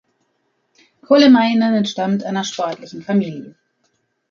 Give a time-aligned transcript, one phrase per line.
[1.05, 3.53] Kolehmainen entstammt einer sportlichen Familie.